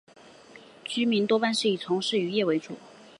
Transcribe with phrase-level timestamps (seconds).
[0.83, 2.75] 居民多半是以从事渔业为主。